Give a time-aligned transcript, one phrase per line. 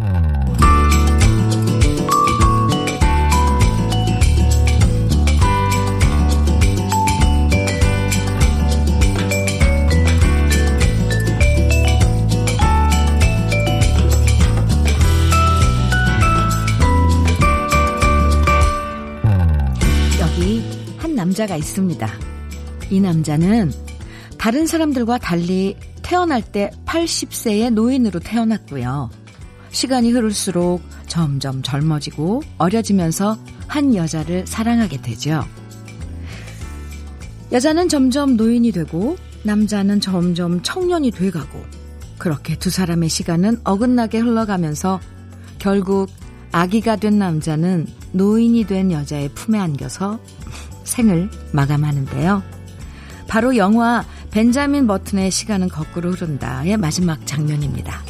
[0.00, 0.06] 여기
[20.98, 22.08] 한 남자가 있습니다.
[22.90, 23.72] 이 남자는
[24.38, 29.10] 다른 사람들과 달리 태어날 때 80세의 노인으로 태어났고요.
[29.78, 33.38] 시간이 흐를수록 점점 젊어지고 어려지면서
[33.68, 35.44] 한 여자를 사랑하게 되죠.
[37.52, 41.64] 여자는 점점 노인이 되고 남자는 점점 청년이 돼가고
[42.18, 44.98] 그렇게 두 사람의 시간은 어긋나게 흘러가면서
[45.60, 46.10] 결국
[46.50, 50.18] 아기가 된 남자는 노인이 된 여자의 품에 안겨서
[50.82, 52.42] 생을 마감하는데요.
[53.28, 58.07] 바로 영화 벤자민 버튼의 시간은 거꾸로 흐른다의 마지막 장면입니다.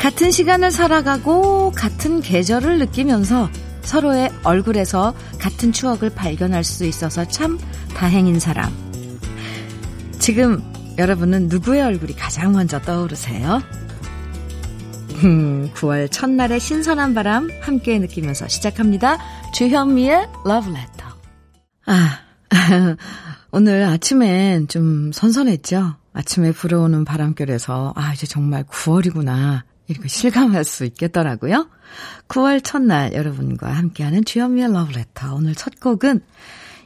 [0.00, 3.50] 같은 시간을 살아가고 같은 계절을 느끼면서
[3.82, 7.58] 서로의 얼굴에서 같은 추억을 발견할 수 있어서 참
[7.94, 8.72] 다행인 사람.
[10.18, 10.62] 지금
[10.96, 13.60] 여러분은 누구의 얼굴이 가장 먼저 떠오르세요?
[15.74, 19.18] 9월 첫날의 신선한 바람 함께 느끼면서 시작합니다.
[19.52, 21.10] 주현미의 Letter.
[21.84, 22.20] 아,
[23.52, 25.96] 오늘 아침엔 좀 선선했죠?
[26.14, 29.69] 아침에 불어오는 바람결에서, 아, 이제 정말 9월이구나.
[29.90, 31.68] 이렇게 실감할 수 있겠더라고요.
[32.28, 34.22] 9월 첫날 여러분과 함께하는
[34.64, 35.34] Love Letter.
[35.34, 36.20] 오늘 첫 곡은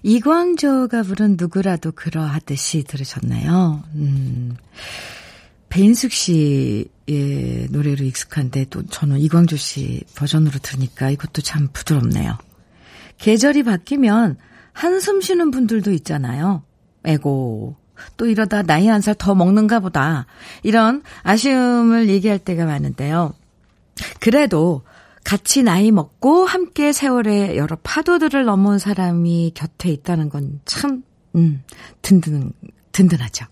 [0.03, 3.85] 이광조가 부른 누구라도 그러하듯이 들으셨네요.
[3.95, 4.57] 음.
[5.69, 12.39] 배인숙 씨의 노래로 익숙한데 또 저는 이광조 씨 버전으로 들으니까 이것도 참 부드럽네요.
[13.19, 14.39] 계절이 바뀌면
[14.73, 16.63] 한숨 쉬는 분들도 있잖아요.
[17.05, 17.77] 에고,
[18.17, 20.27] 또 이러다 나이 한 살 더 먹는가 보다.
[20.63, 23.35] 이런 아쉬움을 얘기할 때가 많은데요.
[24.21, 24.83] 그래도
[25.25, 31.03] 같이 나이 먹고 함께 세월의 여러 파도들을 넘은 사람이 곁에 있다는 건 참,
[31.35, 31.63] 음,
[32.03, 32.53] 든든,
[32.93, 33.47] 든든하죠.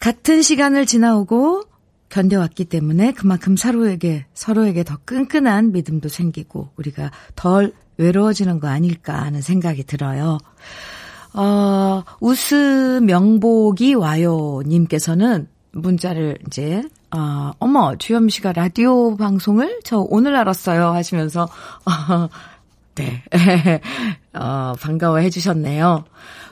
[0.00, 1.64] 같은 시간을 지나오고
[2.08, 9.40] 견뎌왔기 때문에 그만큼 서로에게, 서로에게 더 끈끈한 믿음도 생기고 우리가 덜 외로워지는 거 아닐까 하는
[9.42, 10.38] 생각이 들어요.
[11.34, 20.36] 어, 웃음 명복이 와요 님께서는 문자를 이제, 어, 어머, 주현 씨가 라디오 방송을 저 오늘
[20.36, 21.44] 알았어요 하시면서,
[21.84, 22.28] 어,
[22.94, 23.22] 네,
[24.32, 26.04] 어, 반가워해 주셨네요.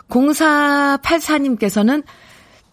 [0.09, 2.03] 0484님께서는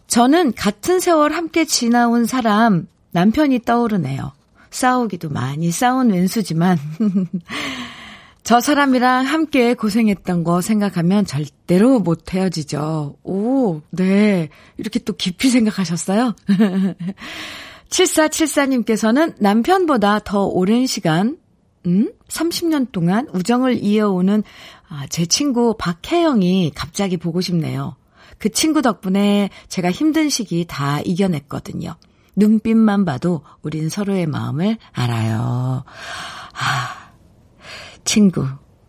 [0.08, 4.32] 저는 같은 세월 함께 지나온 사람, 남편이 떠오르네요.
[4.72, 6.80] 싸우기도 많이 싸운 왼수지만,
[8.50, 13.18] 저 사람이랑 함께 고생했던 거 생각하면 절대로 못 헤어지죠.
[13.22, 14.50] 오, 네.
[14.78, 16.34] 이렇게 또 깊이 생각하셨어요?
[17.90, 21.38] 7474님께서는 남편보다 더 오랜 시간,
[21.86, 22.12] 음?
[22.28, 24.42] 30년 동안 우정을 이어오는
[24.88, 27.98] 아, 제 친구 박혜영이 갑자기 보고 싶네요.
[28.40, 31.98] 그 친구 덕분에 제가 힘든 시기 다 이겨냈거든요.
[32.36, 35.84] 눈빛만 봐도 우린 서로의 마음을 알아요.
[36.54, 36.99] 아,
[38.10, 38.44] 친구.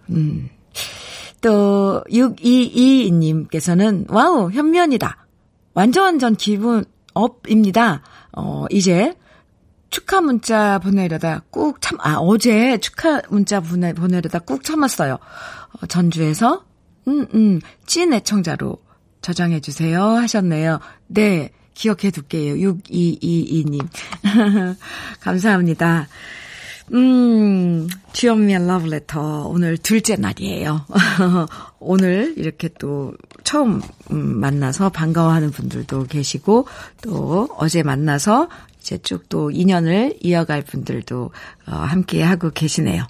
[0.08, 0.48] 음.
[1.42, 5.26] 또, 6222님께서는, wow, 현면이다.
[5.74, 8.00] 완전 완전 기분 up입니다.
[8.32, 9.14] 어, 이제
[9.90, 15.18] 축하 문자 보내려다 꾹 참, 아, 어제 축하 문자 보내, 보내려다 꾹 참았어요.
[15.18, 16.64] 어, 전주에서,
[17.06, 18.78] 음, 음, 찐 애청자로
[19.20, 20.80] 저장해주세요 하셨네요.
[21.08, 22.54] 네, 기억해 둘게요.
[22.54, 23.86] 6222님.
[25.20, 26.08] 감사합니다.
[26.92, 29.46] 음, 주현미의 러브레터.
[29.48, 30.86] 오늘 둘째 날이에요.
[31.78, 33.14] 오늘 이렇게 또
[33.44, 33.80] 처음
[34.10, 36.66] 음, 만나서 반가워하는 분들도 계시고,
[37.02, 38.48] 또 어제 만나서
[38.80, 41.30] 이제 쭉 또 인연을 이어갈 분들도
[41.68, 43.06] 어, 함께 하고 계시네요.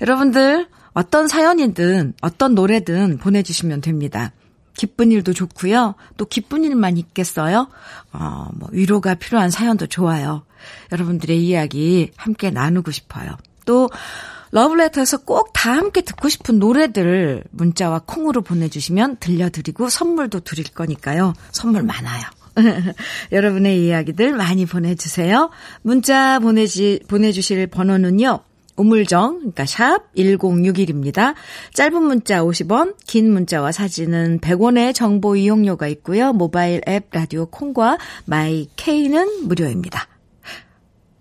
[0.00, 4.32] 여러분들, 어떤 사연이든 어떤 노래든 보내주시면 됩니다.
[4.76, 5.94] 기쁜 일도 좋고요.
[6.16, 7.68] 또 기쁜 일만 있겠어요?
[8.12, 10.44] 어, 뭐 위로가 필요한 사연도 좋아요.
[10.92, 13.36] 여러분들의 이야기 함께 나누고 싶어요.
[13.64, 13.88] 또
[14.50, 21.32] 러브레터에서 꼭 다 함께 듣고 싶은 노래들 문자와 콩으로 보내주시면 들려드리고 선물도 드릴 거니까요.
[21.52, 22.22] 선물 많아요.
[23.32, 25.48] 여러분의 이야기들 많이 보내주세요.
[25.80, 28.40] 문자 보내지, 보내주실 번호는요.
[28.76, 31.34] 우물정, 그러니까 sharp 1061입니다.
[31.74, 36.32] 짧은 문자 50원, 긴 문자와 사진은 100원의 정보 이용료가 있고요.
[36.32, 40.08] 모바일 앱 라디오 콩과 마이 K는 무료입니다.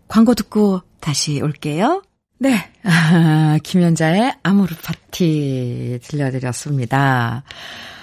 [0.08, 2.04] 광고 듣고 다시 올게요.
[2.40, 2.72] 네.
[2.84, 7.44] 아, 김연자의 아모르 파티 들려드렸습니다.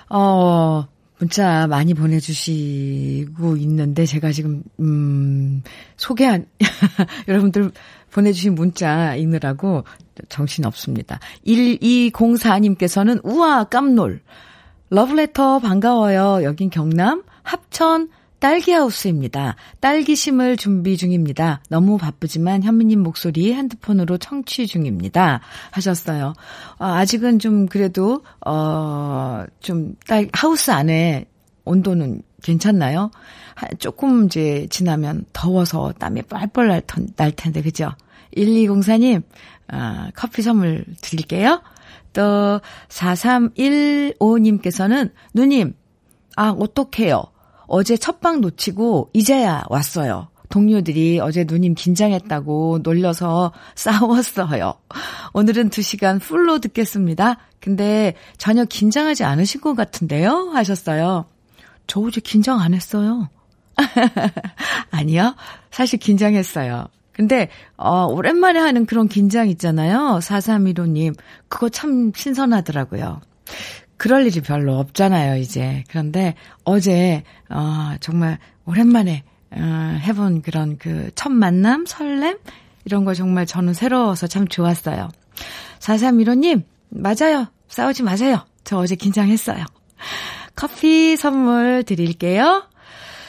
[0.08, 0.88] 어,
[1.20, 5.62] 문자 많이 보내주시고 있는데 제가 지금 음
[5.99, 6.47] 소개한
[7.29, 7.70] 여러분들
[8.10, 9.84] 보내주신 문자 읽느라고
[10.28, 11.18] 정신 없습니다.
[11.46, 14.20] 1204님께서는 우와 깜놀
[14.90, 16.44] 러브레터 반가워요.
[16.44, 18.08] 여긴 경남 합천
[18.40, 19.54] 딸기하우스입니다.
[19.80, 21.62] 딸기심을 준비 중입니다.
[21.68, 25.40] 너무 바쁘지만 현미님 목소리 핸드폰으로 청취 중입니다.
[25.70, 26.32] 하셨어요.
[26.78, 31.26] 아, 아직은 좀 그래도, 어, 좀 딸, 하우스 안에
[31.64, 33.10] 온도는 괜찮나요?
[33.78, 36.82] 조금 이제 지나면 더워서 땀이 뻘뻘 날,
[37.16, 37.90] 날 텐데, 그죠?
[38.37, 39.22] 1204님,
[39.69, 41.62] 아, 커피 선물 드릴게요.
[42.12, 45.75] 또, 4315님께서는, 누님,
[46.37, 47.25] 아, 어떡해요.
[47.66, 50.28] 어제 첫방 놓치고 이제야 왔어요.
[50.48, 54.75] 동료들이 어제 누님 긴장했다고 놀려서 싸웠어요.
[55.32, 57.37] 오늘은 2시간 풀로 듣겠습니다.
[57.60, 60.50] 근데 전혀 긴장하지 않으신 것 같은데요?
[60.52, 61.26] 하셨어요.
[61.90, 63.28] 저 어제 긴장 안 했어요.
[64.92, 65.34] 아니요.
[65.72, 66.87] 사실 긴장했어요.
[67.12, 70.20] 근데, 어, 오랜만에 하는 그런 긴장 있잖아요.
[70.22, 71.16] 4315님.
[71.48, 73.20] 그거 참 신선하더라고요.
[73.96, 75.82] 그럴 일이 별로 없잖아요, 이제.
[75.88, 82.38] 그런데 어제, 어, 정말 오랜만에, 어, 해본 그런 그 첫 만남, 설렘?
[82.84, 85.08] 이런 거 정말 저는 새로워서 참 좋았어요.
[85.81, 87.48] 4315님, 맞아요.
[87.66, 88.46] 싸우지 마세요.
[88.62, 89.64] 저 어제 긴장했어요.
[90.55, 92.64] 커피 선물 드릴게요.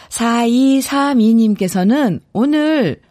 [0.09, 3.01] 4232님께서는 오늘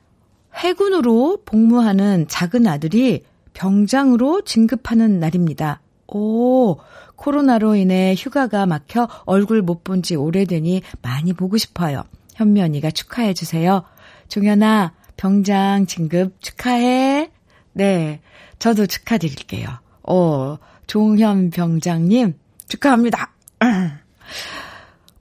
[0.55, 3.25] 해군으로 복무하는 작은 아들이
[3.55, 5.81] 병장으로 진급하는 날입니다.
[6.09, 6.77] 오,
[7.17, 12.03] 코로나로 인해 휴가가 막혀 얼굴 못 본 지 오래되니 많이 보고 싶어요.
[12.35, 13.85] 현미 언니가 축하해 주세요.
[14.29, 17.31] 종현아, 병장 진급 축하해.
[17.73, 18.21] 네,
[18.59, 19.69] 저도 축하드릴게요.
[20.05, 22.35] 오, 종현 병장님
[22.69, 23.33] 축하합니다.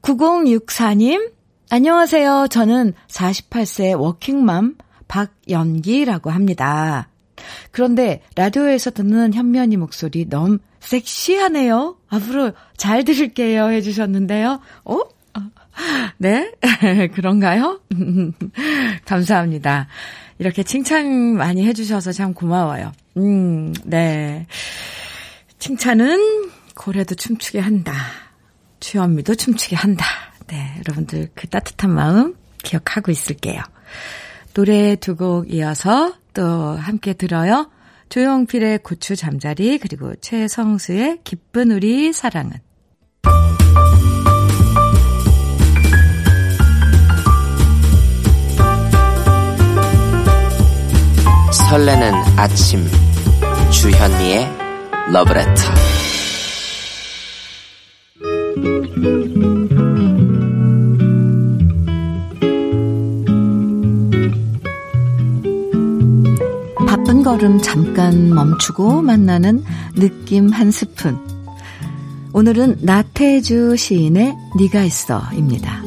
[0.09, 1.31] 9064님,
[1.69, 2.47] 안녕하세요.
[2.49, 4.75] 저는 48세 워킹맘
[5.07, 7.09] 박연기라고 합니다.
[7.69, 11.97] 그런데 라디오에서 듣는 현면이 목소리 너무 섹시하네요.
[12.09, 13.69] 앞으로 잘 들을게요.
[13.69, 14.59] 해주셨는데요.
[14.85, 14.99] 어?
[16.17, 16.53] 네?
[17.13, 17.79] 그런가요?
[19.05, 19.87] 감사합니다.
[20.39, 22.93] 이렇게 칭찬 많이 해주셔서 참 고마워요.
[23.17, 24.47] 음, 네.
[25.59, 27.93] 칭찬은 고래도 춤추게 한다.
[28.79, 30.05] 주현미도 춤추게 한다.
[30.47, 33.61] 네, 여러분들 그 따뜻한 마음 기억하고 있을게요.
[34.53, 37.69] 노래 두 곡 이어서 또 함께 들어요.
[38.09, 42.53] 조용필의 고추 잠자리 그리고 최성수의 기쁜 우리 사랑은
[51.51, 52.85] 설레는 아침
[53.71, 54.49] 주현미의
[55.11, 55.88] 러브레터
[66.87, 69.63] 바쁜 걸음 잠깐 멈추고 만나는
[69.95, 71.17] 느낌 한 스푼.
[72.33, 75.81] 오늘은 나태주 시인의 네가 있어입니다.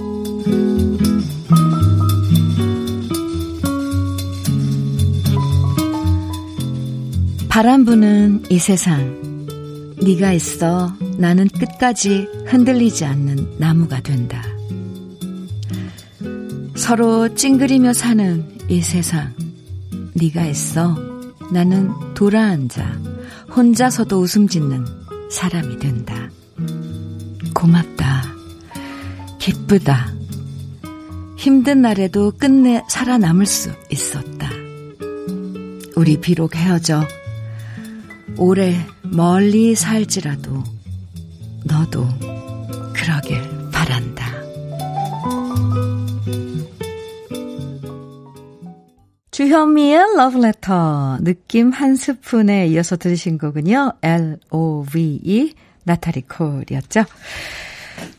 [7.49, 9.22] 바람 부는 이 세상
[10.05, 14.43] 네가 있어 나는 끝까지 흔들리지 않는 나무가 된다.
[16.75, 19.33] 서로 찡그리며 사는 이 세상
[20.15, 20.99] 네가 있어
[21.53, 22.83] 나는 돌아앉아
[23.55, 24.85] 혼자서도 웃음 짓는
[25.31, 26.29] 사람이 된다.
[27.55, 28.25] 고맙다.
[29.39, 30.13] 기쁘다.
[31.37, 34.51] 힘든 날에도 끝내 살아남을 수 있었다.
[35.95, 37.03] 우리 비록 헤어져
[38.39, 40.63] 오래 멀리 살지라도
[41.65, 42.07] 너도
[42.93, 43.41] 그러길
[43.73, 44.27] 바란다.
[49.31, 53.95] 주현미의 러브레터 느낌 한 스푼에 이어서 들으신 곡은요.
[54.03, 57.05] L-O-V-E 나타리 콜이었죠.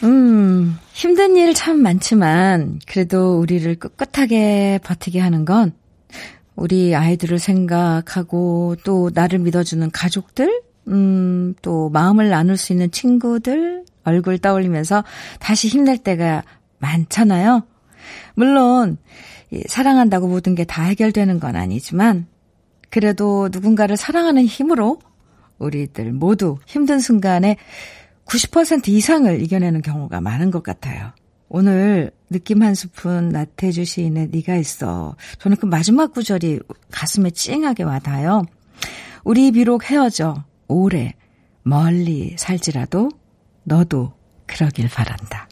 [0.04, 5.74] 음, 힘든 일 참 많지만 그래도 우리를 꿋꿋하게 버티게 하는 건
[6.56, 14.38] 우리 아이들을 생각하고 또 나를 믿어주는 가족들, 음, 또 마음을 나눌 수 있는 친구들 얼굴
[14.38, 15.04] 떠올리면서
[15.40, 16.44] 다시 힘낼 때가
[16.80, 17.64] 많잖아요.
[18.36, 18.98] 물론
[19.68, 22.28] 사랑한다고 모든 게 다 해결되는 건 아니지만
[22.90, 25.00] 그래도 누군가를 사랑하는 힘으로
[25.60, 27.58] 우리들 모두 힘든 순간에
[28.26, 31.12] 90% 이상을 이겨내는 경우가 많은 것 같아요.
[31.56, 35.16] 오늘 느낌 한 스푼 나태주 시인의 네가 있어.
[35.38, 38.42] 저는 그 마지막 구절이 가슴에 찡하게 와닿아요.
[39.24, 41.14] 우리 비록 헤어져 오래
[41.62, 43.12] 멀리 살지라도
[43.66, 44.14] 너도
[44.48, 45.48] 그러길 바란다.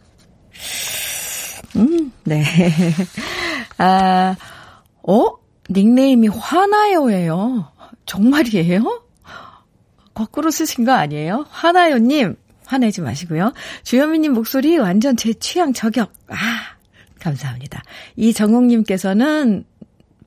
[1.75, 2.43] 음, 네.
[3.77, 4.36] 아,
[5.03, 5.27] 어?
[5.70, 7.72] 닉네임이 화나요예요.
[8.08, 9.03] 정말이에요?
[10.15, 11.46] 거꾸로 쓰신 거 아니에요?
[11.51, 12.38] 화나요님,
[12.72, 13.51] 화내지 마시고요.
[13.84, 16.13] 주현미님 목소리 완전 제 취향 저격.
[16.30, 16.36] 아,
[17.20, 17.84] 감사합니다.
[18.16, 19.66] 이정욱님께서는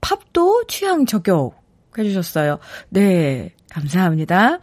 [0.02, 1.58] 팝도 취향 저격
[1.96, 2.58] 해주셨어요.
[2.90, 4.58] 네, 감사합니다.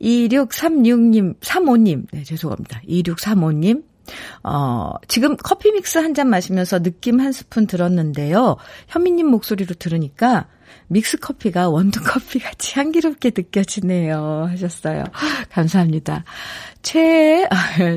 [0.00, 2.80] 2636님, 35님, 네, 죄송합니다.
[2.88, 3.84] 2635님,
[4.42, 8.56] 어, 지금 커피 믹스 한 잔 마시면서 느낌 한 스푼 들었는데요.
[8.88, 10.48] 현미님 목소리로 들으니까
[10.88, 14.48] 믹스 커피가 원두 커피 같이 향기롭게 느껴지네요.
[14.50, 15.04] 하셨어요.
[15.50, 16.24] 감사합니다.
[16.82, 17.48] 최,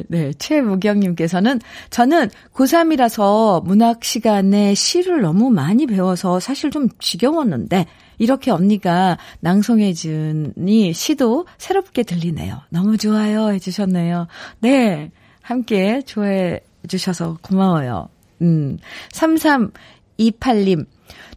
[0.08, 7.86] 네, 최무경님께서는 저는 고3이라서 문학 시간에 시를 너무 많이 배워서 사실 좀 지겨웠는데
[8.18, 12.62] 이렇게 언니가 낭송해주니 시도 새롭게 들리네요.
[12.70, 13.52] 너무 좋아요.
[13.52, 14.28] 해주셨네요.
[14.60, 15.12] 네.
[15.42, 18.10] 함께 좋아해 주셔서 고마워요.
[18.42, 18.78] 음,
[19.12, 20.86] 3328님.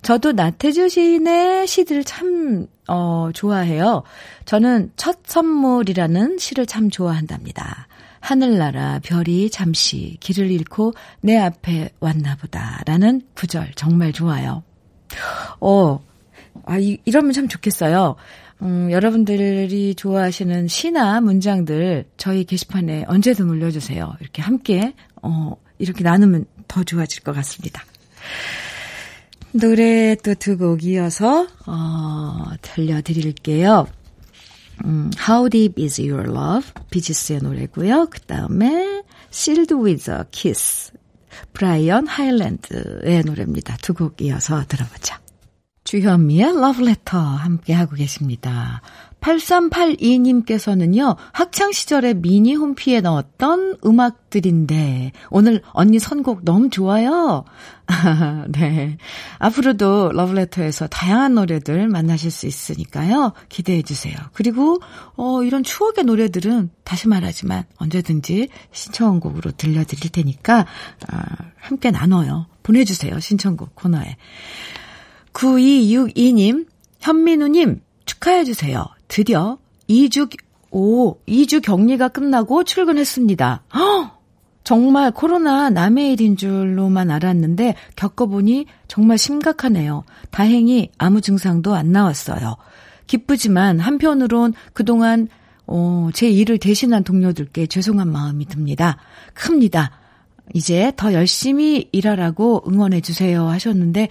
[0.02, 4.02] 저도 나태주 시인의 시들 참, 어, 좋아해요.
[4.44, 7.88] 저는 첫 선물이라는 시를 참 좋아한답니다.
[8.20, 12.82] 하늘나라 별이 잠시 길을 잃고 내 앞에 왔나 보다.
[12.86, 14.62] 라는 구절 정말 좋아요.
[15.60, 16.02] 어,
[16.64, 18.16] 아, 이, 이러면 참 좋겠어요.
[18.62, 24.16] 음, 여러분들이 좋아하시는 시나 문장들 저희 게시판에 언제든 올려주세요.
[24.20, 27.84] 이렇게 함께, 어, 이렇게 나누면 더 좋아질 것 같습니다.
[29.52, 33.86] 노래 또 두 곡 이어서, 어, 들려드릴게요.
[34.84, 36.70] 음, How Deep Is Your Love?
[36.90, 38.08] 비지스의 노래고요.
[38.10, 39.02] 그 다음에
[39.32, 40.92] Sealed With a Kiss.
[41.52, 43.76] 브라이언 하일랜드의 노래입니다.
[43.82, 45.14] 두 곡 이어서 들어보죠.
[45.84, 48.82] 주현미의 러브레터 함께하고 계십니다.
[49.20, 57.44] 8382님께서는요, 학창시절에 미니 홈피에 넣었던 음악들인데, 오늘 언니 선곡 너무 좋아요.
[58.48, 58.96] 네.
[59.38, 64.16] 앞으로도 러브레터에서 다양한 노래들 만나실 수 있으니까요, 기대해 주세요.
[64.32, 64.80] 그리고,
[65.16, 70.66] 어, 이런 추억의 노래들은 다시 말하지만 언제든지 신청곡으로 들려드릴 테니까,
[71.08, 71.22] 아,
[71.58, 72.46] 함께 나눠요.
[72.62, 73.18] 보내주세요.
[73.18, 74.16] 신청곡 코너에.
[75.32, 76.66] 9262님,
[77.00, 78.84] 현민우님, 축하해주세요.
[79.08, 80.30] 드디어 2주,
[80.70, 83.62] 오, 2주 격리가 끝나고 출근했습니다.
[83.74, 84.18] 허!
[84.64, 90.04] 정말 코로나 남의 일인 줄로만 알았는데 겪어보니 정말 심각하네요.
[90.30, 92.56] 다행히 아무 증상도 안 나왔어요.
[93.06, 95.28] 기쁘지만 한편으론 그동안
[95.66, 98.98] 어, 제 일을 대신한 동료들께 죄송한 마음이 듭니다.
[99.32, 99.90] 큽니다.
[100.54, 104.08] 이제 더 열심히 일하라고 응원해 주세요 하셨는데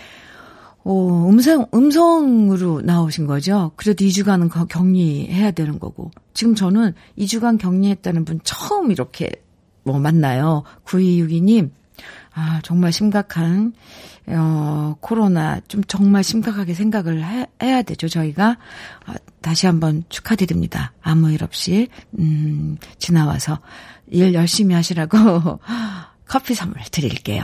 [0.89, 3.71] 어, 음성, 음성으로 나오신 거죠.
[3.75, 6.11] 그래도 2주간은 격리해야 되는 거고.
[6.33, 9.29] 지금 저는 2주간 격리했다는 분 처음 이렇게
[9.83, 10.63] 뭐 만나요.
[10.85, 11.71] 9262님,
[12.33, 13.73] 아, 정말 심각한,
[14.27, 18.57] 어, 코로나 좀 정말 심각하게 생각을 해, 해야 되죠, 저희가.
[19.07, 20.93] 아, 다시 한번 축하드립니다.
[21.01, 23.59] 아무 일 없이, 음, 지나와서
[24.07, 25.59] 일 열심히 하시라고
[26.25, 27.43] 커피 선물 드릴게요.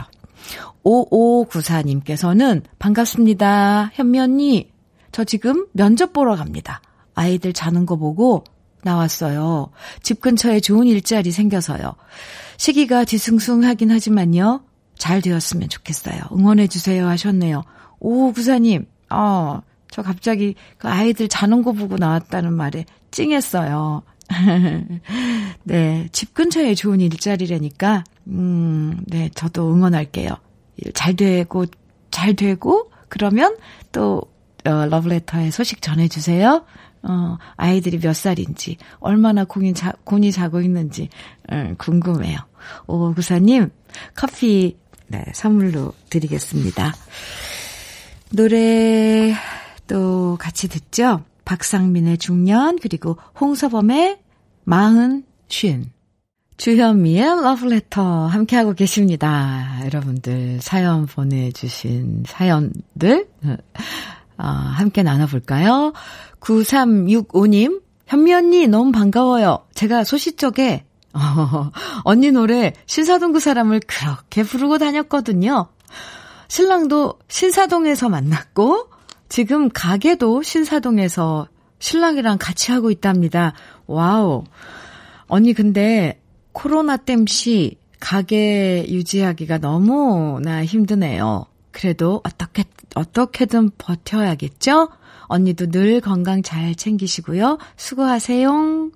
[0.84, 3.90] 5594님께서는 반갑습니다.
[3.94, 4.70] 현미 언니,
[5.12, 6.80] 저 지금 면접 보러 갑니다.
[7.14, 8.44] 아이들 자는 거 보고
[8.82, 9.70] 나왔어요.
[10.02, 11.94] 집 근처에 좋은 일자리 생겨서요.
[12.56, 14.62] 시기가 뒤숭숭하긴 하지만요.
[14.96, 16.20] 잘 되었으면 좋겠어요.
[16.32, 17.64] 응원해주세요 하셨네요.
[18.00, 19.60] 오 구사님, 어,
[19.90, 24.02] 저 갑자기 그 아이들 자는 거 보고 나왔다는 말에 찡했어요.
[25.64, 30.30] 네, 집 근처에 좋은 일자리라니까, 음, 네, 저도 응원할게요.
[30.94, 31.66] 잘 되고,
[32.10, 33.56] 잘 되고, 그러면
[33.92, 34.22] 또,
[34.66, 36.64] 어, 러브레터에 소식 전해주세요.
[37.06, 41.10] 어, 아이들이 몇 살인지, 얼마나 공이 자, 곤이 자고 있는지,
[41.52, 42.38] 음, 궁금해요.
[42.86, 43.70] 오, 구사님,
[44.14, 46.94] 커피, 네, 선물로 드리겠습니다.
[48.30, 49.34] 노래
[49.86, 51.22] 또 같이 듣죠?
[51.44, 54.18] 박상민의 중년, 그리고 홍서범의
[54.64, 55.84] 마흔, 쉰.
[56.56, 59.80] 주현미의 러브레터 함께하고 계십니다.
[59.84, 63.28] 여러분들 사연 보내주신 사연들
[64.38, 65.92] 어, 함께 나눠볼까요?
[66.40, 69.66] 9365님, 현미 언니 너무 반가워요.
[69.74, 71.70] 제가 소시적에 어,
[72.04, 75.68] 언니 노래 신사동 그 사람을 그렇게 부르고 다녔거든요.
[76.48, 78.90] 신랑도 신사동에서 만났고
[79.28, 83.54] 지금 가게도 신사동에서 신랑이랑 같이 하고 있답니다.
[83.86, 84.44] wow.
[85.26, 86.20] 언니 근데
[86.54, 91.44] 코로나 땜시 가게 유지하기가 너무나 힘드네요.
[91.72, 94.88] 그래도 어떻게, 어떻게든 버텨야겠죠?
[95.26, 97.58] 언니도 늘 건강 잘 챙기시고요.
[97.76, 98.90] 수고하세요.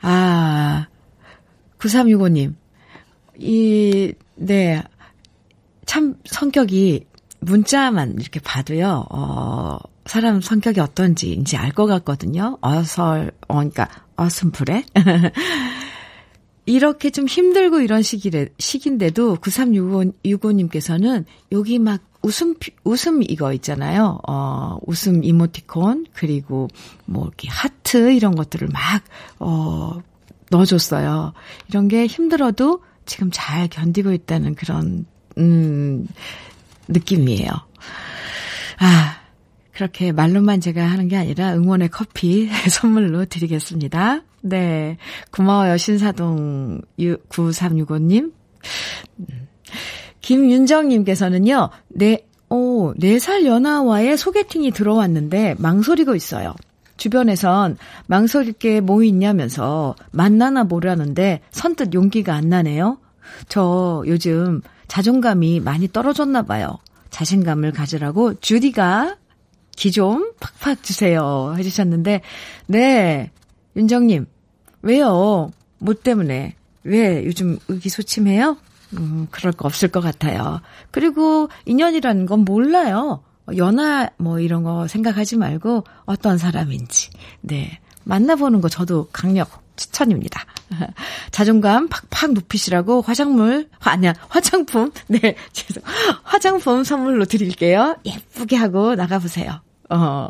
[0.00, 0.86] 아,
[1.78, 2.54] 9365님.
[3.38, 4.82] 이, 네.
[5.86, 7.06] 참 성격이
[7.40, 12.58] 문자만 이렇게 봐도요, 어, 사람 성격이 어떤지 이제 알 것 같거든요.
[12.60, 14.84] 어설, 어, 그러니까 어슴풀에.
[16.68, 24.18] 이렇게 좀 힘들고 이런 시기래, 시기인데도 9365님께서는 여기 막 웃음, 웃음 이거 있잖아요.
[24.28, 26.68] 어, 웃음 이모티콘, 그리고
[27.06, 29.02] 뭐 이렇게 하트 이런 것들을 막,
[29.38, 30.02] 어,
[30.50, 31.32] 넣어줬어요.
[31.70, 35.06] 이런 게 힘들어도 지금 잘 견디고 있다는 그런,
[35.38, 36.06] 음,
[36.88, 37.48] 느낌이에요.
[38.78, 39.16] 아,
[39.72, 44.22] 그렇게 말로만 제가 하는 게 아니라 응원의 커피 선물로 드리겠습니다.
[44.40, 44.96] 네.
[45.30, 45.76] 고마워요.
[45.76, 48.32] 신사동 9365님.
[50.20, 56.54] 김윤정님께서는요, 네, 오, 4살 연하와의 소개팅이 들어왔는데 망설이고 있어요.
[56.96, 57.76] 주변에선
[58.06, 62.98] 망설일 게 뭐 있냐면서 만나나 보라는데 선뜻 용기가 안 나네요.
[63.48, 66.78] 저 요즘 자존감이 많이 떨어졌나 봐요.
[67.10, 69.16] 자신감을 가지라고 주디가
[69.76, 71.54] 기 좀 팍팍 주세요.
[71.56, 72.22] 해주셨는데,
[72.66, 73.30] 네.
[73.76, 74.26] 윤정님,
[74.82, 75.50] 왜요?
[75.78, 76.54] 뭐 때문에?
[76.84, 78.56] 왜 요즘 의기소침해요?
[78.94, 80.60] 음, 그럴 거 없을 것 같아요.
[80.90, 83.22] 그리고 인연이라는 건 몰라요.
[83.56, 87.10] 연하 뭐 이런 거 생각하지 말고 어떤 사람인지.
[87.40, 87.78] 네.
[88.04, 90.44] 만나보는 거 저도 강력 추천입니다.
[91.30, 95.82] 자존감 팍팍 높이시라고 화장물, 아니야, 화장품, 네, 죄송.
[96.24, 97.96] 화장품 선물로 드릴게요.
[98.04, 99.60] 예쁘게 하고 나가보세요.
[99.90, 100.28] 어,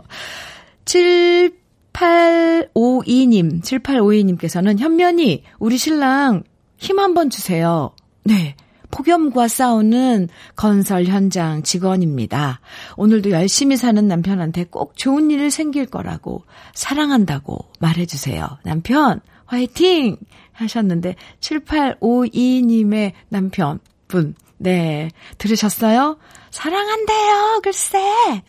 [1.99, 6.45] 7852님, 7852님께서는 현면이 우리 신랑
[6.77, 7.93] 힘 한번 주세요.
[8.25, 8.55] 네.
[8.91, 12.61] 폭염과 싸우는 건설 현장 직원입니다.
[12.97, 18.47] 오늘도 열심히 사는 남편한테 꼭 좋은 일 생길 거라고 사랑한다고 말해주세요.
[18.65, 20.17] 남편, 화이팅!
[20.53, 26.19] 하셨는데, 7852님의 남편분, 네, 들으셨어요?
[26.51, 27.99] 사랑한대요, 글쎄.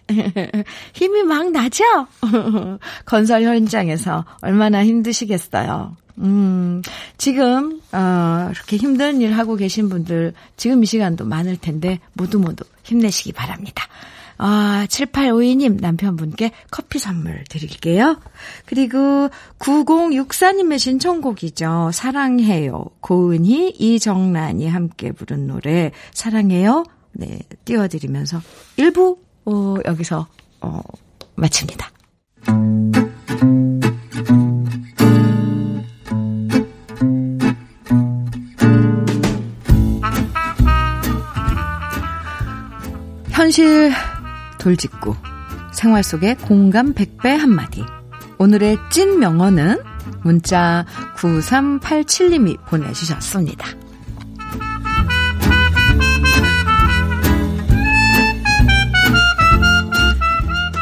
[0.94, 1.84] 힘이 막 나죠?
[3.06, 5.96] 건설 현장에서 얼마나 힘드시겠어요.
[6.20, 6.82] 음,
[7.18, 12.66] 지금, 어, 이렇게 힘든 일 하고 계신 분들, 지금 이 시간도 많을 텐데, 모두 모두
[12.84, 13.88] 힘내시기 바랍니다.
[14.42, 18.22] 아, 7852님 남편분께 커피 선물 드릴게요.
[18.66, 21.92] 그리고 9064님의 신청곡이죠.
[21.94, 22.86] 사랑해요.
[23.02, 26.86] 고은희, 이정란이 함께 부른 노래, 사랑해요.
[27.12, 28.42] 네, 띄워드리면서
[28.78, 30.28] 1부, 어, 여기서,
[30.62, 30.82] 어,
[31.36, 31.92] 마칩니다.
[43.32, 43.92] 현실
[44.60, 45.16] 돌직구
[45.72, 47.84] 생활 속의 공감 100배 한마디
[48.38, 49.82] 오늘의 찐 명언은
[50.24, 53.68] 문자 9387님이 보내주셨습니다.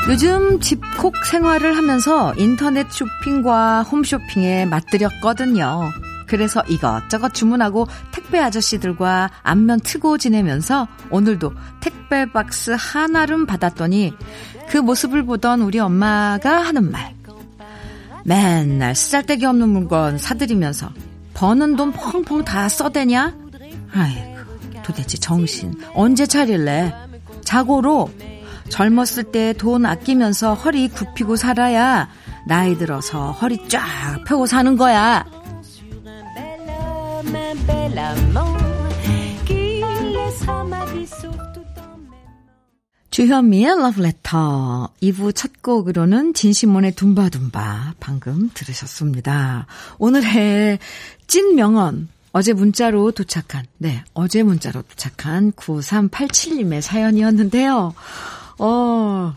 [0.09, 5.91] 요즘 집콕 생활을 하면서 인터넷 쇼핑과 홈쇼핑에 맞들였거든요.
[6.27, 7.87] 그래서 이것저것 주문하고
[8.27, 14.13] 택배 아저씨들과 안면 트고 지내면서 오늘도 택배 박스 하나름 받았더니
[14.67, 17.15] 그 모습을 보던 우리 엄마가 하는 말.
[18.25, 20.91] 맨날 쓰잘데기 없는 물건 사들이면서
[21.35, 23.33] 버는 돈 펑펑 다 써대냐?
[23.93, 24.35] 아이고,
[24.83, 26.93] 도대체 정신 언제 차릴래?
[27.45, 28.11] 자고로
[28.67, 32.09] 젊었을 때 돈 아끼면서 허리 굽히고 살아야
[32.45, 33.81] 나이 들어서 허리 쫙
[34.27, 35.25] 펴고 사는 거야.
[43.09, 49.65] 주현미의 러브레터 2부 첫 곡으로는 진시몬의 둠바둠바 방금 들으셨습니다.
[49.97, 50.77] 오늘의
[51.25, 57.95] 찐 명언 어제 문자로 도착한 네 어제 문자로 도착한 9387님의 사연이었는데요.
[58.59, 59.33] 어,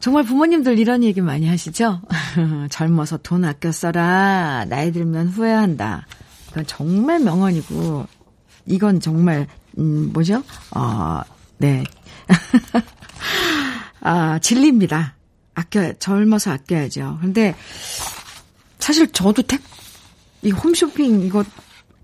[0.00, 2.02] 정말 부모님들 이런 얘기 많이 하시죠?
[2.70, 4.64] 젊어서 돈 아껴 써라.
[4.68, 6.06] 나이 들면 후회한다.
[6.54, 8.06] 이건 정말 명언이고,
[8.66, 10.44] 이건 정말, 음, 뭐죠?
[10.70, 11.20] 어,
[11.58, 11.82] 네.
[14.00, 15.16] 아, 진리입니다.
[15.54, 17.18] 아껴, 젊어서 아껴야죠.
[17.20, 17.56] 근데,
[18.78, 19.62] 사실 저도 택,
[20.42, 21.42] 이 홈쇼핑 이거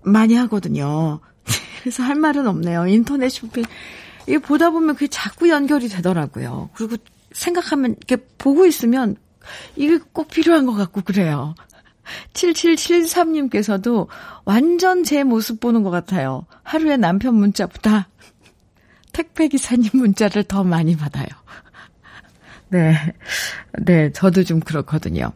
[0.03, 1.21] 많이 하거든요.
[1.81, 2.87] 그래서 할 말은 없네요.
[2.87, 3.63] 인터넷 쇼핑.
[4.27, 6.71] 이게 보다 보면 그게 자꾸 연결이 되더라고요.
[6.73, 6.97] 그리고
[7.31, 9.15] 생각하면 이렇게 보고 있으면
[9.77, 11.55] 이게 꼭 필요한 것 같고 그래요.
[12.33, 14.07] 7773님께서도
[14.45, 16.45] 완전 제 모습 보는 것 같아요.
[16.63, 18.09] 하루에 남편 문자보다
[19.13, 21.27] 택배기사님 문자를 더 많이 받아요.
[22.69, 22.95] 네.
[23.79, 25.31] 네, 저도 좀 그렇거든요.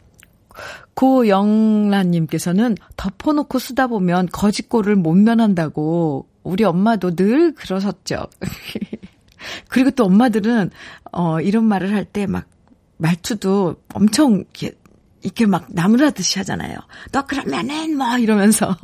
[0.93, 8.27] 고영란님께서는 덮어놓고 쓰다 보면 거짓골을 못 면한다고 우리 엄마도 늘 그러셨죠.
[9.67, 10.71] 그리고 또 엄마들은,
[11.11, 12.45] 어, 이런 말을 할 때 막,
[12.97, 14.71] 말투도 엄청, 이렇게,
[15.25, 16.77] 이렇게 막 나무라듯이 하잖아요.
[17.11, 18.77] 너 그러면은 뭐 이러면서.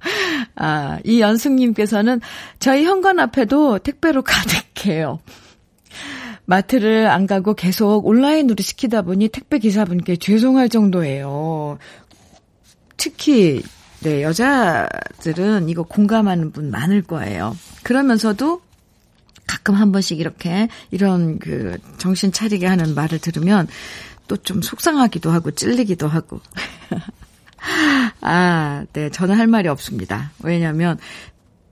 [0.54, 2.20] 아, 이 연숙님께서는
[2.58, 5.20] 저희 현관 앞에도 택배로 가득해요.
[6.44, 11.78] 마트를 안 가고 계속 온라인으로 시키다 보니 택배 기사분께 죄송할 정도예요.
[12.98, 13.62] 특히
[14.00, 17.56] 네, 여자들은 이거 공감하는 분 많을 거예요.
[17.82, 18.60] 그러면서도
[19.46, 23.66] 가끔 한 번씩 이렇게 이런 그 정신 차리게 하는 말을 들으면
[24.28, 26.40] 또 좀 속상하기도 하고 찔리기도 하고.
[28.20, 30.30] 아, 네, 저는 할 말이 없습니다.
[30.42, 30.98] 왜냐면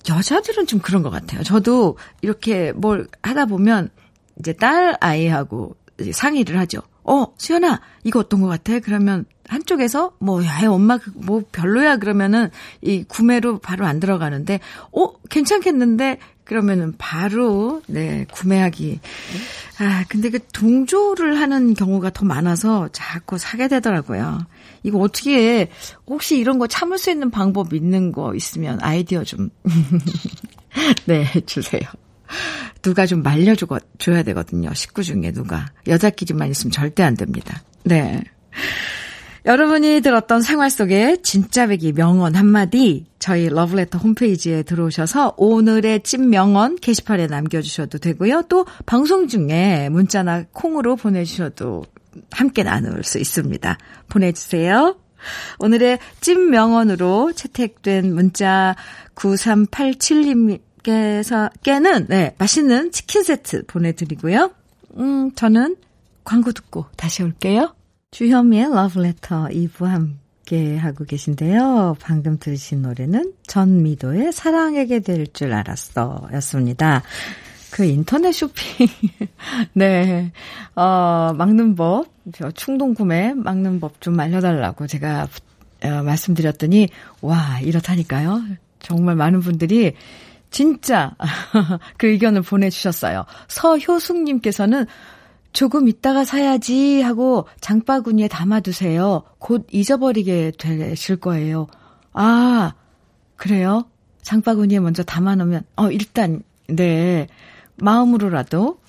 [0.09, 1.43] 여자들은 좀 그런 것 같아요.
[1.43, 3.91] 저도 이렇게 뭘 하다 보면
[4.39, 5.77] 이제 딸 아이하고
[6.13, 6.81] 상의를 하죠.
[7.05, 8.79] 어, 수연아, 이거 어떤 것 같아?
[8.81, 11.99] 그러면 한쪽에서 뭐, 야, 엄마, 그 뭐, 별로야.
[11.99, 14.59] 그러면은 이 구매로 바로 안 들어가는데,
[14.91, 16.19] 어, 괜찮겠는데?
[16.45, 19.01] 그러면은 바로, 네, 구매하기.
[19.79, 24.47] 아, 근데 그 동조를 하는 경우가 더 많아서 자꾸 사게 되더라고요.
[24.83, 25.71] 이거 어떻게,
[26.07, 29.49] 혹시 이런 거 참을 수 있는 방법 있는 거 있으면 아이디어 좀,
[31.07, 31.83] 네, 주세요.
[32.83, 34.75] 누가 좀 말려줘야 되거든요.
[34.75, 35.67] 식구 중에 누가.
[35.87, 37.63] 여자끼리만 있으면 절대 안 됩니다.
[37.85, 38.23] 네.
[39.47, 46.77] 여러분이 들었던 생활 속의 진짜 배기 명언 한마디 저희 러브레터 홈페이지에 들어오셔서 오늘의 찐 명언
[46.77, 48.43] 게시판에 남겨주셔도 되고요.
[48.51, 51.87] 또 방송 중에 문자나 콩으로 보내주셔도
[52.31, 53.79] 함께 나눌 수 있습니다.
[54.11, 54.99] 보내주세요.
[55.59, 58.77] 오늘의 찐 명언으로 채택된 문자
[59.15, 64.51] 9387님 께서, 께는, 네, 맛있는 치킨 세트 보내드리고요.
[64.99, 65.77] 음, 저는
[66.25, 67.75] 광고 듣고 다시 올게요.
[68.11, 71.97] 주현미의 러브레터 2부 함 께 하고 계신데요.
[72.01, 77.03] 방금 들으신 노래는 전미도의 사랑하게 될 줄 알았어 였습니다.
[77.71, 78.87] 그 인터넷 쇼핑,
[79.75, 80.33] 네,
[80.77, 82.07] 어, 막는 법,
[82.55, 85.27] 충동 구매 막는 법 좀 알려달라고 제가
[85.83, 86.89] 어, 말씀드렸더니,
[87.21, 88.43] 와, 이렇다니까요.
[88.81, 89.95] 정말 많은 분들이
[90.51, 91.17] 진짜
[91.99, 93.25] 그 의견을 보내주셨어요.
[93.49, 94.87] 서효숙님께서는
[95.55, 99.23] 조금 있다가 사야지 하고 장바구니에 담아두세요.
[99.39, 101.69] 곧 잊어버리게 되실 거예요.
[102.13, 102.75] 아,
[103.37, 103.85] 그래요?
[104.23, 107.29] 장바구니에 먼저 담아놓으면, 어, 일단, 네.
[107.77, 108.81] 마음으로라도,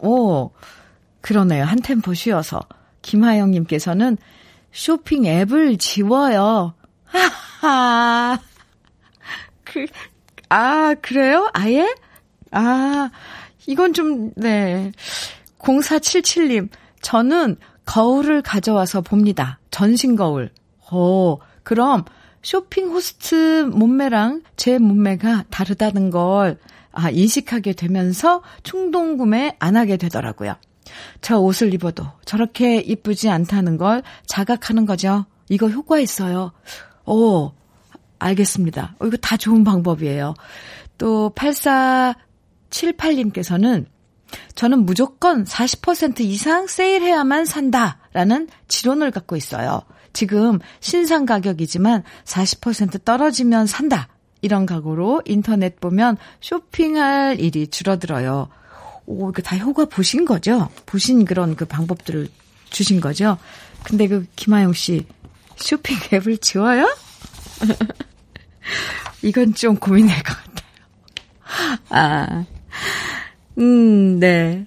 [0.00, 0.50] 오,
[1.20, 1.64] 그러네요.
[1.64, 2.60] 한 템포 쉬어서.
[3.02, 4.18] 김하영님께서는
[4.72, 6.74] 쇼핑 앱을 지워요.
[7.04, 8.40] 하하.
[9.62, 9.86] 그,
[10.48, 11.48] 아, 그래요?
[11.52, 11.94] 아예?
[12.50, 13.10] 아,
[13.66, 14.90] 이건 좀, 네.
[15.58, 16.68] 0477님,
[17.00, 19.58] 저는 거울을 가져와서 봅니다.
[19.70, 20.50] 전신 거울.
[20.92, 22.04] 오, 그럼
[22.42, 26.58] 쇼핑 호스트 몸매랑 제 몸매가 다르다는 걸
[26.92, 30.54] 아, 인식하게 되면서 충동 구매 안 하게 되더라고요.
[31.20, 35.26] 저 옷을 입어도 저렇게 이쁘지 않다는 걸 자각하는 거죠.
[35.48, 36.52] 이거 효과 있어요.
[37.04, 37.52] 오,
[38.18, 38.96] 알겠습니다.
[38.98, 40.34] 어, 이거 다 좋은 방법이에요.
[40.96, 43.86] 또 8478님께서는
[44.54, 49.82] 저는 무조건 40% 이상 세일해야만 산다라는 지론을 갖고 있어요.
[50.12, 54.08] 지금 신상 가격이지만 40% 떨어지면 산다.
[54.40, 58.48] 이런 각오로 인터넷 보면 쇼핑할 일이 줄어들어요.
[59.06, 60.68] 오, 이거 다 효과 보신 거죠?
[60.86, 62.28] 보신 그런 그 방법들을
[62.70, 63.38] 주신 거죠?
[63.82, 65.06] 근데 그 김하영 씨
[65.56, 66.94] 쇼핑 앱을 지워요?
[69.22, 70.68] 이건 좀 고민될 것 같아요.
[71.88, 72.44] 아,
[73.58, 74.66] 음, 네.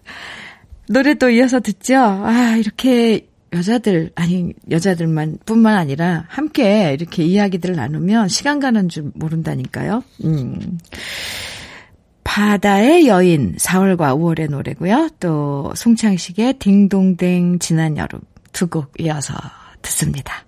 [0.89, 1.95] 노래 또 이어서 듣죠?
[1.97, 10.03] 아, 이렇게 여자들, 아니, 여자들만 뿐만 아니라 함께 이렇게 이야기들을 나누면 시간 가는 줄 모른다니까요.
[10.23, 10.77] 음.
[12.23, 15.09] 바다의 여인, 4월과 5월의 노래고요.
[15.19, 18.21] 또 송창식의 딩동댕 지난 여름
[18.53, 19.33] 두 곡 이어서
[19.81, 20.45] 듣습니다.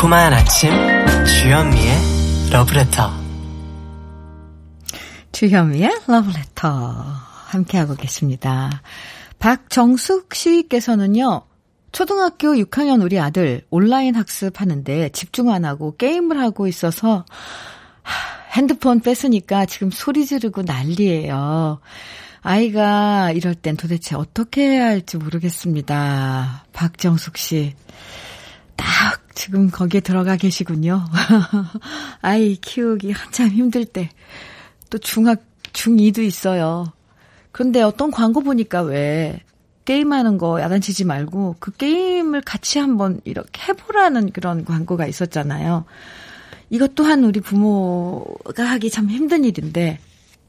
[0.00, 0.70] 달콤한 아침
[1.26, 3.10] 주현미의 러브레터
[5.30, 6.68] 주현미의 러브레터
[7.48, 8.80] 함께하고 계십니다.
[9.38, 11.42] 박정숙 씨께서는요.
[11.92, 17.26] 초등학교 6학년 우리 아들 온라인 학습하는데 집중 안 하고 게임을 하고 있어서
[18.52, 21.78] 핸드폰 뺐으니까 지금 소리 지르고 난리예요.
[22.40, 26.64] 아이가 이럴 땐 도대체 어떻게 해야 할지 모르겠습니다.
[26.72, 27.74] 박정숙 씨.
[29.40, 31.02] 딱 지금 거기에 들어가 계시군요.
[32.20, 34.10] 아이 키우기 한참 힘들 때.
[34.90, 36.92] 또 중학, 중2도 있어요.
[37.50, 39.40] 그런데 어떤 광고 보니까 왜
[39.86, 45.86] 게임하는 거 야단치지 말고 그 게임을 같이 한번 이렇게 해보라는 그런 광고가 있었잖아요.
[46.68, 49.98] 이것 또한 우리 부모가 하기 참 힘든 일인데,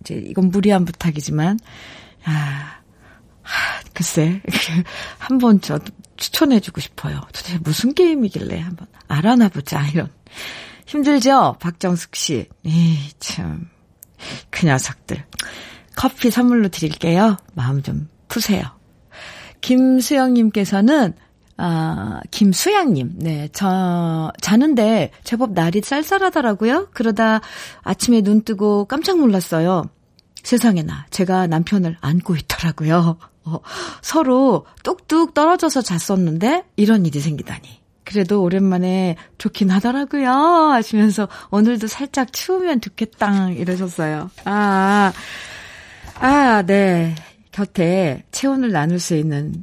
[0.02, 1.60] 이제 이건 무리한 부탁이지만,
[2.26, 2.80] 아,
[3.42, 4.42] 하, 글쎄,
[5.18, 5.80] 한 번 저
[6.22, 7.20] 추천해주고 싶어요.
[7.34, 10.10] 도대체 무슨 게임이길래 한번 알아나 보자, 이런.
[10.86, 11.58] 힘들죠?
[11.60, 12.48] 박정숙 씨.
[12.66, 13.70] 에이, 참.
[14.52, 15.26] 그 녀석들.
[15.96, 17.38] 커피 선물로 드릴게요.
[17.54, 18.64] 마음 좀 푸세요.
[19.62, 21.14] 김수영님께서는
[21.58, 26.90] 아, 김수양님, 네, 저, 자는데 제법 날이 쌀쌀하더라고요.
[26.92, 27.42] 그러다
[27.84, 29.84] 아침에 눈 뜨고 깜짝 놀랐어요.
[30.42, 33.20] 세상에나, 제가 남편을 안고 있더라고요.
[33.44, 33.60] 어,
[34.02, 37.82] 서로 뚝뚝 떨어져서 잤었는데, 이런 일이 생기다니.
[38.04, 40.30] 그래도 오랜만에 좋긴 하더라고요.
[40.30, 43.50] 하시면서, 오늘도 살짝 추우면 좋겠다.
[43.52, 44.30] 이러셨어요.
[44.46, 45.14] 아,
[46.20, 47.16] 아, 네.
[47.52, 49.54] 곁에 체온을 나눌 수 있는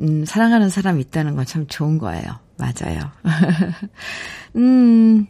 [0.00, 2.22] 음, 사랑하는 사람이 있다는 건 참 좋은 거예요.
[2.56, 3.00] 맞아요.
[4.56, 5.26] 음,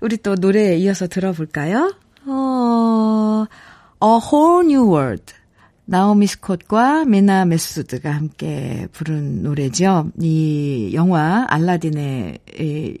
[0.00, 1.94] 우리 또 노래 이어서 들어볼까요?
[2.26, 3.44] 어,
[4.02, 5.34] A Whole New World.
[5.90, 10.10] 나오미 스콧과 메나 메수드가 함께 부른 노래죠.
[10.20, 12.40] 이 영화 알라딘의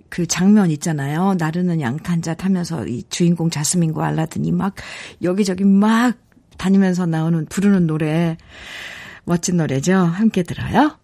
[0.08, 1.34] 그 장면 있잖아요.
[1.38, 4.74] 나르는 양탄자 타면서 이 주인공 자스민과 알라딘이 막
[5.22, 6.16] 여기저기 막
[6.56, 8.38] 다니면서 나오는 부르는 노래.
[9.24, 9.94] 멋진 노래죠.
[9.94, 10.96] 함께 들어요.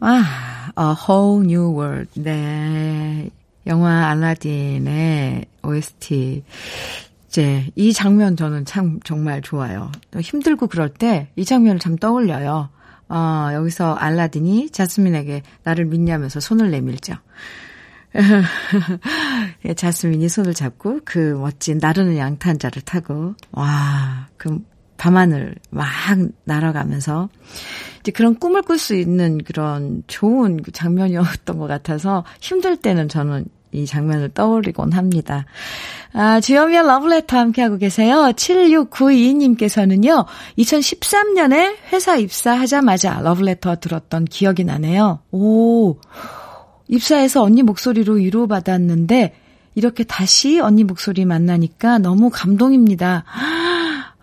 [0.00, 2.20] 아, A Whole New World.
[2.20, 3.30] 네.
[3.66, 6.44] 영화 알라딘의 OST.
[7.36, 9.92] 이제 이 장면 저는 참 정말 좋아요.
[10.18, 12.70] 힘들고 그럴 때 이 장면을 참 떠올려요.
[13.10, 17.12] 어, 여기서 알라딘이 자스민에게 나를 믿냐면서 손을 내밀죠.
[19.76, 24.58] 자스민이 손을 잡고 그 멋진 나르는 양탄자를 타고 와, 그
[24.96, 25.86] 밤하늘 막
[26.44, 27.28] 날아가면서
[28.00, 33.44] 이제 그런 꿈을 꿀 수 있는 그런 좋은 그 장면이었던 것 같아서 힘들 때는 저는
[33.72, 35.44] 이 장면을 떠올리곤 합니다.
[36.12, 38.32] 아, 주여미의 러브레터 함께하고 계세요.
[38.34, 40.24] 7692님께서는요,
[40.58, 45.20] 2013년에 회사 입사하자마자 러브레터 들었던 기억이 나네요.
[45.30, 45.98] 오,
[46.88, 49.34] 입사해서 언니 목소리로 위로받았는데,
[49.74, 53.24] 이렇게 다시 언니 목소리 만나니까 너무 감동입니다.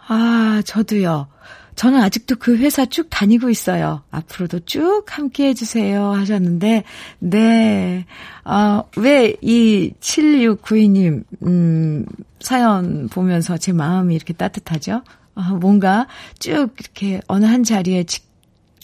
[0.08, 1.28] 아, 저도요.
[1.76, 4.04] 저는 아직도 그 회사 쭉 다니고 있어요.
[4.12, 6.84] 앞으로도 쭉 함께 해주세요 하셨는데,
[7.20, 8.06] 네.
[8.44, 12.06] 아, 왜이 7692님, 음,
[12.40, 15.02] 사연 보면서 제 마음이 이렇게 따뜻하죠?
[15.36, 16.08] 아, 뭔가
[16.40, 18.22] 쭉 이렇게 어느 한 자리에 지,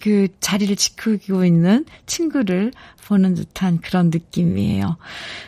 [0.01, 2.71] 그 자리를 지키고 있는 친구를
[3.05, 4.97] 보는 듯한 그런 느낌이에요.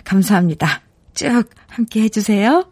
[0.04, 0.82] 감사합니다.
[1.14, 2.66] 쭉 함께 해주세요.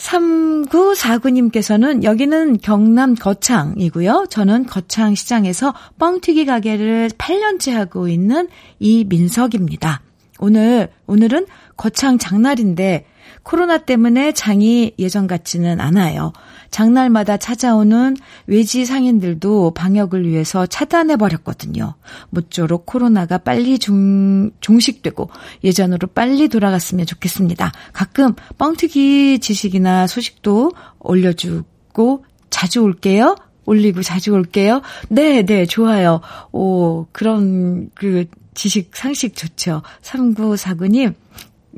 [0.00, 4.26] 3949님께서는 여기는 경남 거창이고요.
[4.30, 10.00] 저는 거창 시장에서 뻥튀기 가게를 8년째 하고 있는 이민석입니다.
[10.38, 13.04] 오늘, 오늘은 거창 장날인데
[13.42, 16.32] 코로나 때문에 장이 예전 같지는 않아요.
[16.70, 21.94] 장날마다 찾아오는 외지 상인들도 방역을 위해서 차단해버렸거든요.
[22.30, 25.30] 모쪼록 코로나가 빨리 종, 종식되고
[25.64, 27.72] 예전으로 빨리 돌아갔으면 좋겠습니다.
[27.92, 33.36] 가끔 뻥튀기 지식이나 소식도 올려주고 자주 올게요.
[33.66, 34.82] 올리고 자주 올게요.
[35.08, 36.20] 네, 네, 좋아요.
[36.50, 39.82] 오, 그런 그 지식 상식 좋죠.
[40.02, 41.14] 3949님,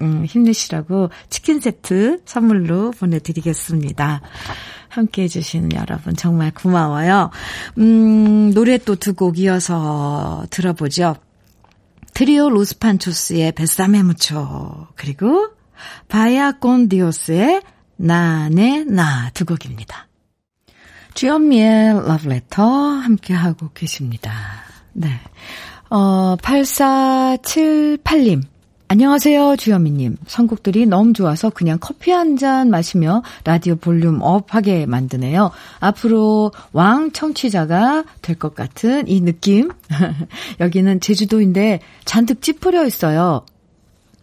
[0.00, 4.22] 음, 힘내시라고 치킨 세트 선물로 보내드리겠습니다.
[4.88, 7.30] 함께 해주시는 여러분 정말 고마워요.
[7.78, 11.16] 음, 노래 또 두 곡 이어서 들어보죠.
[12.14, 15.48] 트리오 로스 판초스의 Bésame Mucho 그리고
[16.08, 17.62] 바야 콘 디오스의
[17.96, 20.08] Nah Neh Nah 두 곡입니다.
[21.14, 24.32] 주현미의 러브레터 함께하고 계십니다.
[24.92, 25.08] 네.
[25.90, 28.42] 어, 8478님.
[28.92, 30.18] 안녕하세요, 주현미님.
[30.26, 35.50] 선곡들이 너무 좋아서 그냥 커피 한 잔 마시며 라디오 볼륨 up하게 만드네요.
[35.80, 39.70] 앞으로 왕 청취자가 될 것 같은 이 느낌.
[40.60, 43.46] 여기는 제주도인데 잔뜩 찌푸려 있어요.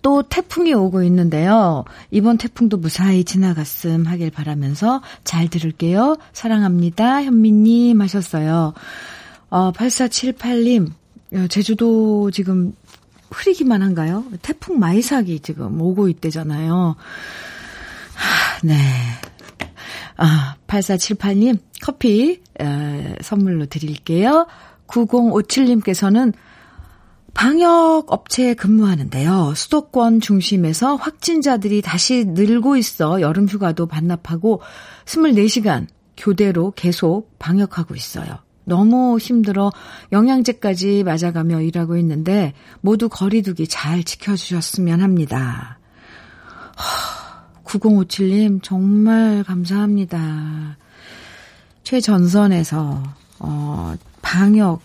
[0.03, 1.83] 또 태풍이 오고 있는데요.
[2.11, 6.17] 이번 태풍도 무사히 지나갔음 하길 바라면서 잘 들을게요.
[6.31, 7.23] 사랑합니다.
[7.23, 8.75] 현미님 하셨어요.
[9.49, 10.91] 어, 8478님,
[11.49, 12.73] 제주도 지금
[13.31, 14.25] 흐리기만 한가요?
[14.41, 16.95] 태풍 마이삭이 지금 오고 있대잖아요.
[18.15, 18.75] 하, 네.
[20.17, 24.47] 아, 8478님, 커피, 에, 선물로 드릴게요.
[24.87, 26.33] 9057님께서는
[27.33, 29.53] 방역 업체에 근무하는데요.
[29.55, 34.61] 수도권 중심에서 확진자들이 다시 늘고 있어 여름 휴가도 반납하고
[35.05, 35.87] 24시간
[36.17, 38.39] 교대로 계속 방역하고 있어요.
[38.69, 39.71] 너무 힘들어
[40.13, 45.79] 영양제까지 맞아가며 일하고 있는데 모두 거리두기 잘 지켜주셨으면 합니다.
[47.65, 50.77] 9057님 정말 감사합니다.
[51.83, 53.03] 최전선에서
[53.39, 54.81] 어 방역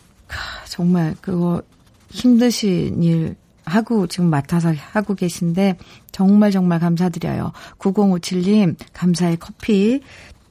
[0.68, 1.62] 정말 그거
[2.10, 5.78] 힘드신 일 하고 지금 맡아서 하고 계신데
[6.12, 7.52] 정말 정말 감사드려요.
[7.78, 10.00] 9057님 감사의 커피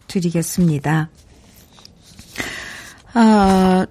[0.07, 1.09] 드리겠습니다.
[3.13, 3.85] 아,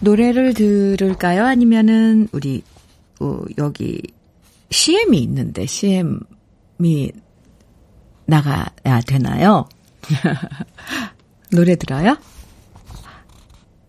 [0.00, 1.44] 노래를 들을까요?
[1.44, 2.62] 아니면은 우리
[3.20, 4.02] 어, 여기
[4.70, 7.12] CM이 있는데 CM이
[8.26, 9.68] 나가야 되나요?
[11.52, 12.16] 노래 들어요?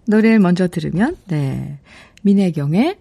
[0.07, 1.79] 노래 먼저 들으면 네
[2.21, 2.97] 민혜경의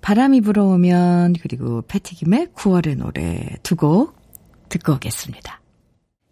[0.00, 4.16] 바람이 불어오면 그리고 패티김의 9월의 노래 두 곡
[4.68, 5.60] 듣고 오겠습니다.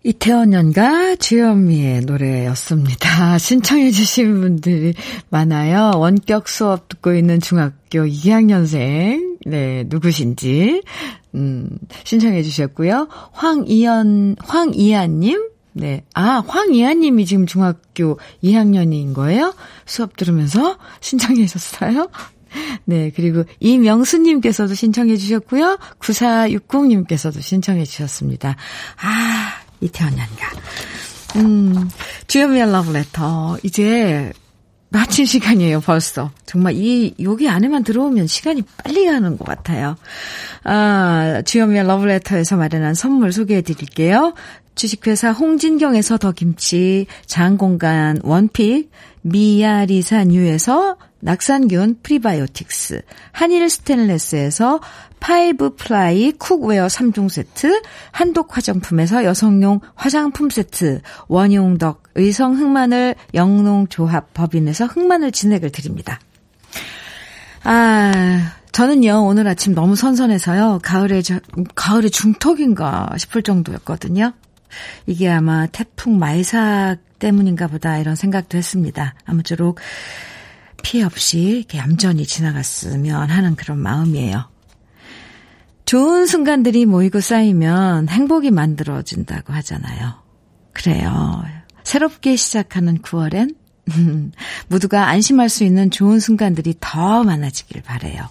[0.07, 3.39] 이태원 연가 주현미의 노래였습니다.
[3.41, 4.93] 신청해 주신 분들이
[5.31, 5.93] 많아요.
[5.97, 10.83] 원격 수업 듣고 있는 중학교 2학년생, 네, 누구신지,
[11.35, 11.71] 음,
[12.05, 13.09] 신청해 주셨고요.
[13.33, 16.05] 황이연, 황이한님, 네.
[16.13, 19.55] 아, 황이한님이 지금 중학교 2학년인 거예요?
[19.87, 22.11] 수업 들으면서 신청해 주셨어요?
[22.85, 25.79] 네, 그리고 이명수님께서도 신청해 주셨고요.
[25.99, 28.57] 9460님께서도 신청해 주셨습니다.
[29.01, 30.51] 아, 이태원 연가.
[31.37, 31.89] 음,
[32.27, 33.59] 주현미의 러브레터.
[33.63, 34.33] 이제
[34.89, 36.31] 마칠 시간이에요, 벌써.
[36.47, 39.97] 정말 이, 여기 안에만 들어오면 시간이 빨리 가는 것 같아요.
[40.63, 44.35] 아, 주현미의 러브레터에서 마련한 선물 소개해 드릴게요.
[44.77, 48.91] 주식회사 홍진경에서 더 김치, 장공간 원픽,
[49.23, 54.81] 미야리산 U에서 낙산균 프리바이오틱스, 한일 스테인레스에서
[55.25, 57.81] five ply cookware 3종 세트,
[58.13, 66.21] 한독 화장품에서 여성용 화장품 세트, 원용덕 의성 흑마늘 영농조합 법인에서 흑마늘 진액을 드립니다.
[67.63, 71.41] 아, 저는요, 오늘 아침 너무 선선해서요, 가을에, 저,
[71.75, 74.35] 가을에 중턱인가 싶을 정도였거든요.
[75.07, 79.15] 이게 아마 태풍 마이삭 때문인가 보다 이런 생각도 했습니다.
[79.25, 79.79] 아무쪼록
[80.83, 84.53] 피해 없이 이렇게 얌전히 지나갔으면 하는 그런 마음이에요.
[85.95, 90.15] 좋은 순간들이 모이고 쌓이면 행복이 만들어진다고 하잖아요.
[90.73, 91.45] 그래요.
[91.85, 93.55] 새롭게 시작하는 9월엔
[94.67, 98.29] 모두가 안심할 수 있는 좋은 순간들이 더 많아지길 바래요.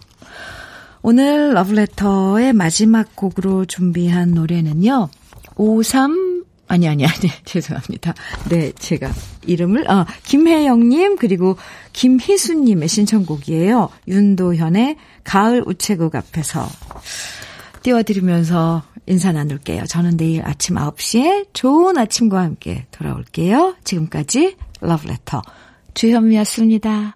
[1.04, 5.08] 오늘 러브레터의 마지막 곡으로 준비한 노래는요.
[5.56, 8.14] 53 아니 아니 아니 죄송합니다.
[8.50, 9.10] 네, 제가
[9.48, 11.56] 이름을 아 김혜영 님 그리고
[11.94, 13.88] 김희수 님의 신청곡이에요.
[14.10, 16.68] 윤도현의 가을 우체국 앞에서
[17.84, 19.86] 띄워드리면서 인사 나눌게요.
[19.86, 23.76] 저는 내일 아침 9시에 좋은 아침과 함께 돌아올게요.
[23.84, 25.42] 지금까지 러브레터
[25.94, 27.16] 주현미였습니다.